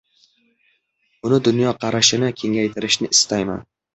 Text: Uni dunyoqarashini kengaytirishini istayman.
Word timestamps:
Uni 1.25 1.37
dunyoqarashini 1.49 2.31
kengaytirishini 2.39 3.13
istayman. 3.17 3.61